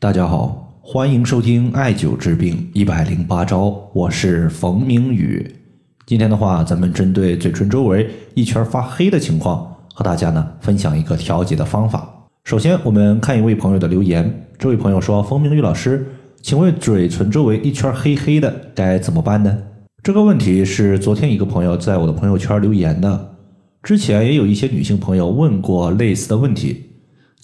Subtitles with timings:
[0.00, 5.50] 大家好，欢迎收听艾灸治病一百零八招，我是冯明宇。
[6.04, 12.26] 今天的话，咱们针对嘴唇周围一圈发黑的情况，和大家呢分享一个调节的方法。
[12.44, 16.06] 首先，我们看一位朋友的留言，这位朋友说：“冯明宇老师，
[16.42, 19.56] 请问嘴唇周围一圈黑黑的该怎么办呢？”
[20.02, 23.36] 这个问题是昨天一个朋友在我的朋友圈留言的，
[23.82, 26.90] 之前也有一些女性朋友问过类似的问题。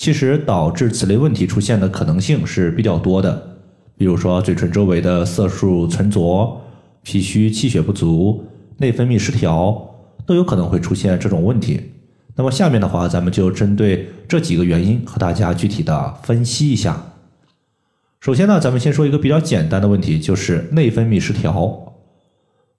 [0.00, 3.58] 其实导致此类问题出现的可能性是比较多的，
[3.98, 6.58] 比如说嘴唇周围的色素沉着、
[7.02, 8.42] 脾虚气血不足、
[8.78, 9.90] 内分泌失调，
[10.24, 11.78] 都有可能会出现这种问题。
[12.34, 17.12] 那么下面的话，咱们就针对这几个原因和大家具体的分析一下。
[18.20, 21.92] 首先呢，咱们先说一个比较简单的问题，就是内分泌失调。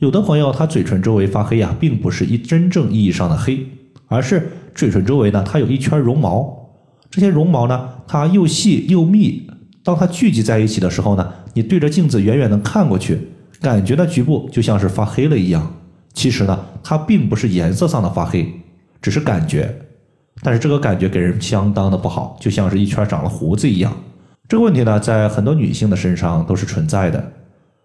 [0.00, 3.66] 有的朋友他嘴唇周围发黑呀，并不是一真正意义上的黑，
[4.08, 6.55] 而是嘴唇周围呢，它有一圈绒毛。
[7.16, 9.48] 这些绒毛呢，它又细又密，
[9.82, 13.18] 当它聚集在一起的时候呢，你对着镜子远远的看过去，
[13.58, 15.74] 感觉呢局部就像是发黑了一样。
[16.12, 18.46] 其实呢，它并不是颜色上的发黑，
[19.00, 19.74] 只是感觉。
[20.42, 23.96] 但是这个感觉给人相当的不好，就像是一圈长了胡子一样。
[24.46, 27.32] 这个问题呢，在很多女性的身上都是存在的。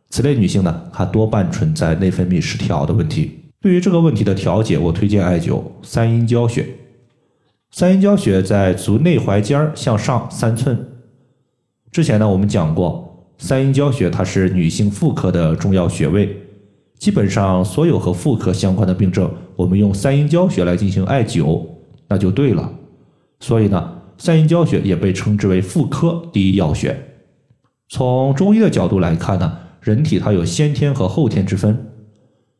[0.10, 3.32] 此类女性呢，她多半存在内分泌失调的问题。
[3.62, 6.68] 对于这个问题的调节，我推荐艾灸三阴交穴。
[7.72, 10.78] 三阴交穴在足内踝尖向上三寸。
[11.90, 16.36] 之前呢，我们讲过，三阴交穴它是女性妇科的重要穴位，
[17.00, 21.66] 基本上所有和妇科相关的病症，我们用三阴交穴来进行艾灸，
[22.10, 22.70] 那就对了。
[23.40, 26.96] 所以呢，三阴交穴也被称之为妇科第一要穴。
[27.88, 31.88] 从中医的角度来看呢，人体它有先天和后天之分，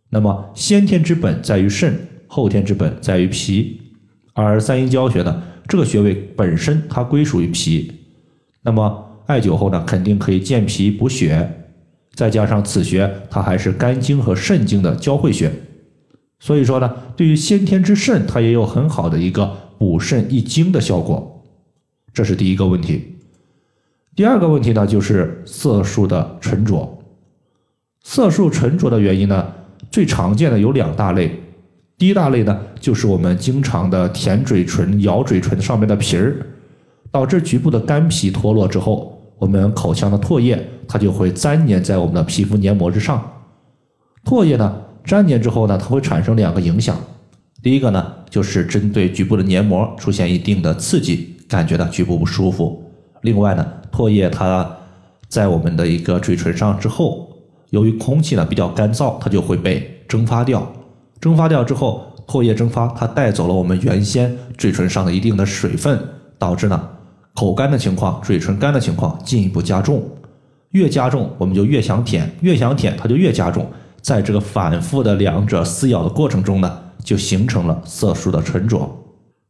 [0.10, 3.82] 那么先天之本在于肾，后天之本在于脾。
[4.44, 7.92] 而三阴交穴呢，这个穴位本身它归属于脾，
[8.62, 11.66] 那么艾灸后呢，肯定可以健脾补血，
[12.14, 15.52] 再加上此穴它还是肝经和肾经的交汇穴，
[16.40, 21.44] 所以说呢，对于先天之肾，它也有很好的一个补肾益精的效果。
[22.14, 23.16] 这是第一个问题。
[24.16, 27.00] 第二个问题呢，就是色素的沉着。
[28.04, 29.54] 色素沉着的原因呢，
[29.90, 31.40] 最常见的有两大类。
[32.02, 36.36] 第一大类呢，就是我们经常的舔嘴唇、咬嘴唇上面的皮儿，
[37.12, 43.24] 导致局部的干皮脱落之后，我们口腔的唾液它就会粘黏在我们的皮肤黏膜之上。
[44.26, 46.98] 唾液呢粘黏之后呢，它会产生两个影响。
[47.62, 52.84] 第一个呢，就是针对局部的黏膜出现一定的刺激，感觉到局部不舒服。
[53.22, 54.76] 另外呢，唾液它
[55.28, 57.30] 在我们的一个嘴唇上之后，
[57.70, 60.68] 由于空气呢比较干燥，它就会被蒸发掉。
[61.22, 65.98] 蒸发掉之后，唾液蒸发，它带走了我们原先嘴唇上的一定的水分，
[66.40, 66.90] 导致呢
[67.36, 70.04] 口干的情况、嘴唇干的情况进一步加重。
[70.72, 73.68] 越加重，我们就越想舔，越想舔，它就越加重。
[74.02, 78.90] 在这个反复的两者撕咬的过程中呢，就形成了色素的沉着。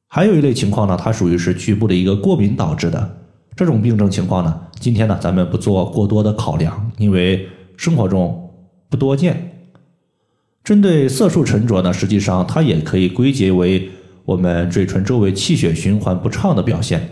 [0.07, 3.17] 还有一类情况呢，它属于是局部的一个过敏导致的
[3.55, 8.49] 这种病症情况呢，今天呢咱们不做过多的考量，因为生活中
[8.89, 9.47] 不多见。
[10.63, 13.89] 针对色素沉着呢，实际上它也可以归结为
[14.25, 17.09] 我们嘴唇周围气血循环不畅的表现。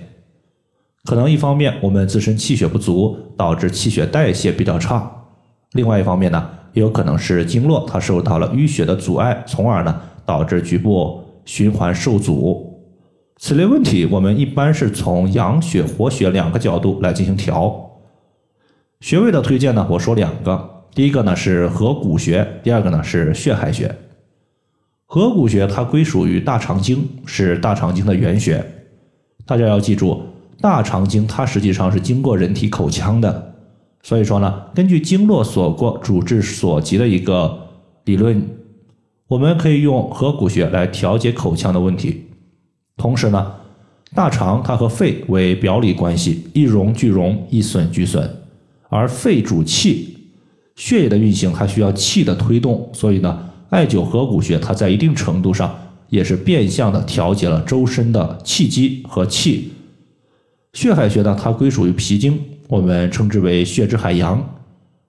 [1.05, 4.99] 可能一方面我们自身气血不足，导致气血代谢比较差；
[5.71, 12.67] 另外一方面呢，也有可能是经络它受到了淤血的阻碍，从而呢导致局部循环受阻。
[13.37, 17.89] 此类问题，我们一般是从养血活血两个角度来进行调。
[18.99, 20.78] 穴位的推荐呢，我说两个。
[20.93, 23.95] 第一个呢是合谷穴，第二个呢是血海穴。
[25.05, 28.63] 合谷穴它归属于大肠经，是大肠经的原穴。
[29.45, 30.21] 大家要记住，
[30.61, 33.55] 大肠经它实际上是经过人体口腔的，
[34.03, 37.57] 所以说呢，根据经络所过主治所及的一个
[38.03, 38.47] 理论，
[39.27, 42.25] 我们可以用合谷穴来调节口腔的问题。
[42.97, 43.53] 同时呢，
[44.13, 48.29] 大肠它和肺为表里关系，一荣俱荣，一损俱损，
[48.89, 50.17] 而肺主气。
[50.79, 53.37] 血液的运行，它需要气的推动，所以呢，
[53.69, 55.77] 艾灸合谷穴，它在一定程度上
[56.07, 59.73] 也是变相的调节了周身的气机和气。
[60.71, 62.39] 血海穴呢，它归属于脾经，
[62.69, 64.41] 我们称之为血之海洋。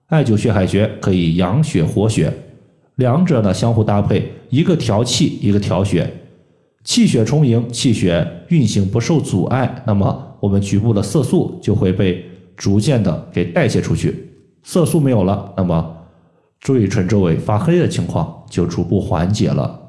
[0.07, 2.33] 艾灸血海穴可以养血活血，
[2.95, 6.11] 两者呢相互搭配，一个调气，一个调血，
[6.83, 12.25] 气血充盈，气血运行不受阻碍，那么我们局部的色素就会被
[12.57, 14.27] 逐渐的给代谢出去。
[14.63, 15.97] 色素没有了，那么
[16.59, 19.79] 嘴唇周围发黑的情况就逐步缓解了。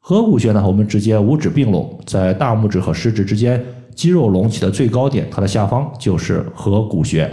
[0.00, 3.64] 合谷穴呢，我们直接五指并拢，在大拇指和食指之间
[3.94, 7.30] 肌肉隆起的最高点，它的下方就是合谷穴。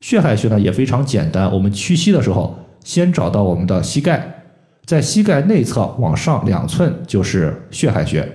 [0.00, 2.54] 血海穴呢也非常简单，我们屈膝的时候，
[2.84, 4.44] 先找到我们的膝盖，
[4.84, 8.30] 在膝盖内侧往上两寸就是血海穴，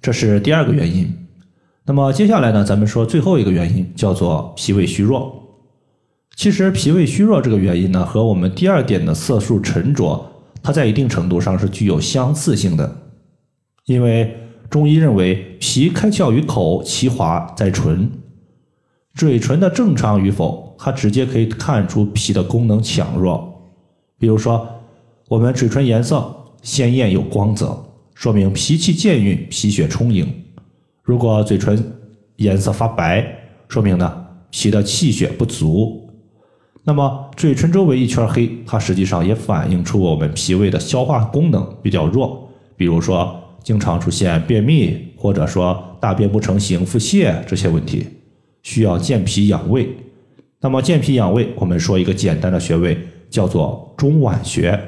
[0.00, 1.12] 这是第二个原因。
[1.86, 5.43] 那么接下来呢，咱们说最后一个原因，叫做脾胃虚弱。
[6.36, 10.24] 其实脾胃虚弱这个原因呢，和我们第二点的色素沉着，
[10.62, 12.96] 它在一定程度上是具有相似性的，
[13.86, 14.38] 因为。
[14.70, 18.10] 中医认为，脾开窍于口，其华在唇。
[19.14, 23.72] 嘴唇的正常与否，它直接可以看出脾的功能强弱。
[24.18, 24.66] 比如说，
[25.28, 27.78] 我们嘴唇颜色鲜艳有光泽，
[28.14, 30.26] 说明脾气健运，脾血充盈；
[31.04, 31.80] 如果嘴唇
[32.36, 33.24] 颜色发白，
[33.68, 36.03] 说明呢脾的气血不足。
[36.84, 42.48] 那么，嘴唇周围一圈黑，它实际上也反映出我们脾胃的消化功能比较弱。
[42.76, 43.40] 比如说。
[43.64, 48.06] 经常出现便秘，或者说大便不成形、腹泻这些问题，
[48.62, 49.88] 需要健脾养胃。
[50.60, 52.98] 那么健脾养胃，我们说一个简单的穴位，
[53.30, 54.78] 叫做中脘穴。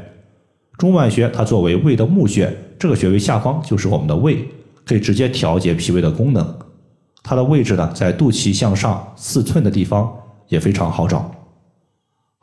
[0.76, 4.46] 中脘穴它作为胃的募穴，这个穴位下方就是我们的胃，
[4.84, 6.58] 可以直接调节脾胃的功能。
[7.22, 10.12] 它的位置呢，在肚脐向上四寸的地方，
[10.49, 11.34] 也非常好找。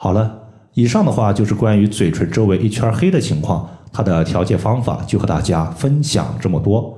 [0.04, 0.38] 好了，
[0.74, 3.66] 以上的话就是关于嘴唇周围一圈黑的情况。
[3.90, 6.98] 它的调节方法就和大家分享这么多。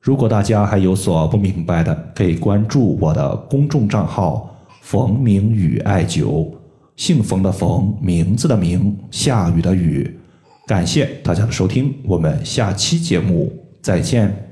[0.00, 6.48] 如果大家还有所不明白的，可以关注我的公众账号“冯明宇艾灸”，
[6.96, 10.18] 姓冯的冯，名字的名，下雨的雨。
[10.66, 13.52] 感谢大家的收听，我们下期节目
[13.82, 14.49] 再见。